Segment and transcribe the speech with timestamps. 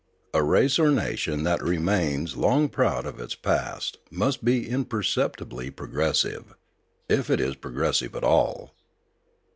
[0.33, 5.69] A race or nation that remains long proud of its past must be but imperceptibly
[5.69, 6.55] progressive,
[7.07, 8.73] if it is pro gressive at all.